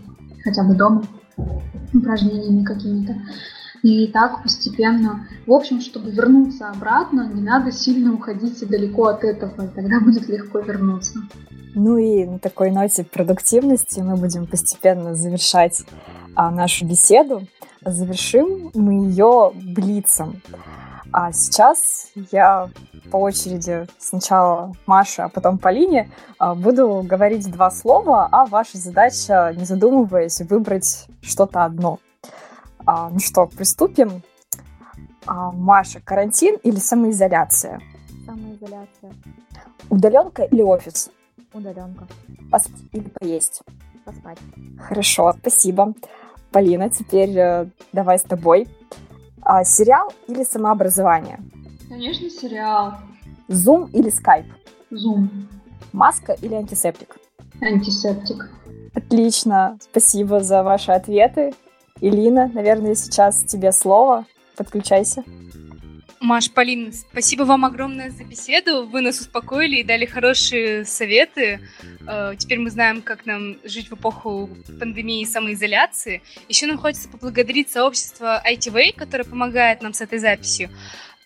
[0.44, 1.04] хотя бы дома
[1.94, 3.16] упражнениями какими-то.
[3.82, 5.28] И так постепенно.
[5.48, 10.28] В общем, чтобы вернуться обратно, не надо сильно уходить далеко от этого, и тогда будет
[10.28, 11.20] легко вернуться.
[11.76, 15.86] Ну и на такой ноте продуктивности мы будем постепенно завершать
[16.36, 17.48] а, нашу беседу.
[17.86, 20.42] Завершим мы ее блицем.
[21.12, 22.70] А сейчас я
[23.12, 29.54] по очереди сначала Маша, а потом Полине а, буду говорить два слова, а ваша задача,
[29.58, 32.00] не задумываясь, выбрать что-то одно.
[32.86, 34.22] А, ну что, приступим.
[35.26, 37.80] Маша, карантин или самоизоляция?
[38.26, 39.14] Самоизоляция.
[39.90, 41.12] Удаленка или офис?
[41.54, 42.08] Удаленка.
[42.52, 43.62] Поспать или поесть?
[44.06, 44.38] Поспать.
[44.80, 45.94] Хорошо, спасибо.
[46.52, 48.68] Полина, теперь э, давай с тобой.
[49.52, 51.40] А, сериал или самообразование?
[51.90, 52.94] Конечно, сериал.
[53.48, 54.46] Zoom или Skype?
[54.92, 55.28] Zoom.
[55.92, 57.18] Маска или антисептик?
[57.60, 58.48] Антисептик.
[58.94, 61.56] Отлично, спасибо за ваши ответы.
[62.00, 64.26] Илина, наверное, сейчас тебе слово.
[64.56, 65.24] Подключайся.
[66.22, 68.86] Маш, Полин, спасибо вам огромное за беседу.
[68.86, 71.62] Вы нас успокоили и дали хорошие советы.
[72.06, 74.50] Э, теперь мы знаем, как нам жить в эпоху
[74.80, 76.22] пандемии и самоизоляции.
[76.50, 80.70] Еще нам хочется поблагодарить сообщество ITV, которое помогает нам с этой записью.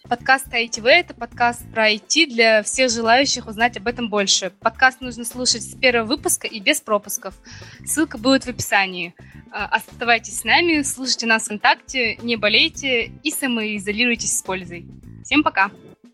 [0.09, 4.51] Подкаст ITV— это подкаст про IT для всех желающих узнать об этом больше.
[4.59, 7.35] Подкаст нужно слушать с первого выпуска и без пропусков.
[7.85, 9.15] Ссылка будет в описании.
[9.51, 14.85] А, оставайтесь с нами, слушайте нас ВКонтакте, не болейте и самоизолируйтесь с пользой.
[15.23, 15.71] Всем пока!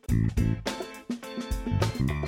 [0.07, 2.18] thank you